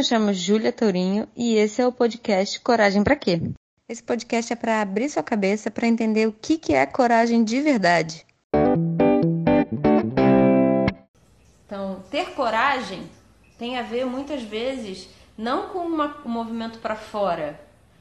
[0.00, 3.38] me chamo Júlia Tourinho e esse é o podcast Coragem para quê?
[3.86, 7.60] Esse podcast é para abrir sua cabeça para entender o que, que é coragem de
[7.60, 8.26] verdade.
[11.66, 13.10] Então, ter coragem
[13.58, 15.06] tem a ver muitas vezes
[15.36, 17.60] não com uma, um movimento para fora.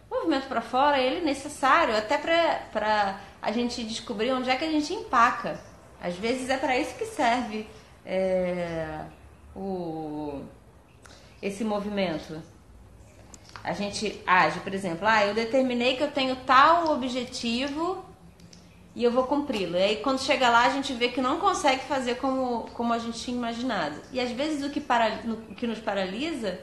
[0.09, 4.63] O movimento para fora ele é necessário até para a gente descobrir onde é que
[4.63, 5.59] a gente empaca.
[6.01, 7.67] Às vezes é para isso que serve
[8.05, 9.01] é,
[9.53, 10.41] o,
[11.41, 12.41] esse movimento.
[13.63, 18.05] A gente age, por exemplo, ah, eu determinei que eu tenho tal objetivo
[18.95, 19.75] e eu vou cumpri-lo.
[19.77, 22.99] E aí quando chega lá a gente vê que não consegue fazer como, como a
[22.99, 23.99] gente tinha imaginado.
[24.11, 25.19] E às vezes o que, para,
[25.57, 26.59] que nos paralisa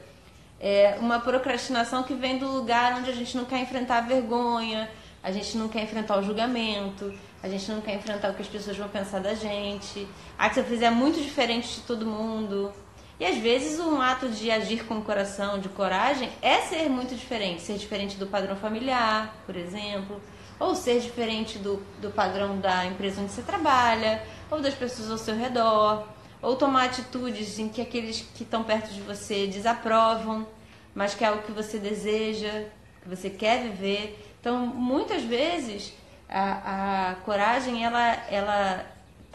[0.59, 4.91] é uma procrastinação que vem do lugar onde a gente não quer enfrentar a vergonha,
[5.23, 7.13] a gente não quer enfrentar o julgamento,
[7.43, 10.07] a gente não quer enfrentar o que as pessoas vão pensar da gente.
[10.39, 12.73] Ah, que se eu fizer muito diferente de todo mundo.
[13.19, 17.63] E às vezes um ato de agir com coração, de coragem, é ser muito diferente.
[17.63, 20.21] Ser diferente do padrão familiar, por exemplo.
[20.59, 25.19] Ou ser diferente do, do padrão da empresa onde você trabalha, ou das pessoas ao
[25.19, 26.07] seu redor.
[26.43, 30.47] Ou tomar atitudes em que aqueles que estão perto de você desaprovam,
[30.95, 32.65] mas que é algo que você deseja,
[33.03, 34.37] que você quer viver.
[34.41, 35.93] Então, muitas vezes,
[36.29, 38.87] a, a coragem, ela, ela,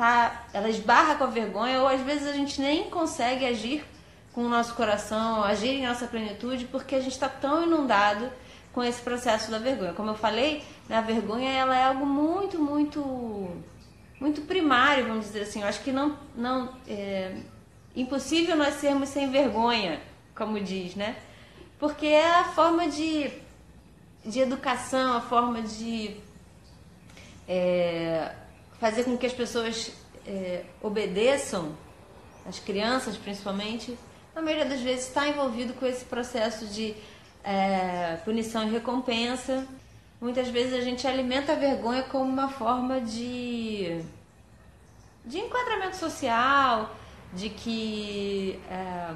[0.02, 3.86] tá, ela esbarra com a vergonha, ou às vezes a gente nem consegue agir
[4.34, 8.32] com o nosso coração, agir em nossa plenitude, porque a gente está tão inundado
[8.74, 9.94] com esse processo da vergonha.
[9.94, 13.52] Como eu falei, a vergonha ela é algo muito, muito,
[14.20, 15.62] muito primário, vamos dizer assim.
[15.62, 17.36] Eu acho que não, não é
[17.96, 20.02] impossível nós sermos sem vergonha,
[20.36, 21.16] como diz, né?
[21.78, 23.32] Porque é a forma de
[24.24, 26.16] de educação, a forma de
[27.48, 28.32] é,
[28.82, 29.92] fazer com que as pessoas
[30.26, 31.78] é, obedeçam,
[32.48, 33.96] as crianças principalmente,
[34.34, 36.96] na maioria das vezes está envolvido com esse processo de
[37.44, 39.68] é, punição e recompensa.
[40.19, 44.02] Muitas vezes a gente alimenta a vergonha como uma forma de,
[45.24, 46.96] de enquadramento social,
[47.34, 49.13] de que é,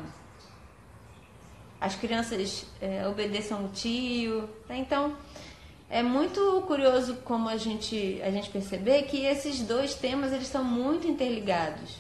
[1.82, 4.48] as crianças é, obedeçam o tio.
[4.70, 4.78] Né?
[4.78, 5.18] Então,
[5.90, 10.64] é muito curioso como a gente, a gente perceber que esses dois temas eles estão
[10.64, 11.98] muito interligados.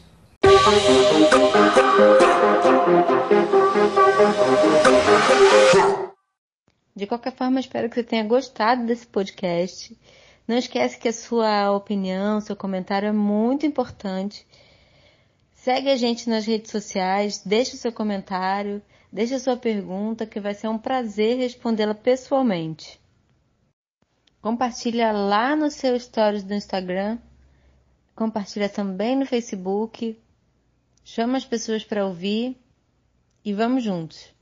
[6.96, 9.98] De qualquer forma, espero que você tenha gostado desse podcast.
[10.48, 14.48] Não esquece que a sua opinião, seu comentário é muito importante.
[15.54, 18.82] Segue a gente nas redes sociais, deixe o seu comentário.
[19.12, 23.00] Deixe sua pergunta que vai ser um prazer respondê-la pessoalmente.
[24.46, 27.18] Compartilha lá no seu stories do Instagram.
[28.16, 30.22] Compartilha também no Facebook.
[31.04, 32.56] Chama as pessoas para ouvir
[33.44, 34.35] e vamos juntos.